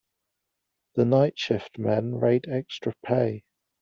[0.95, 3.43] The night shift men rate extra pay.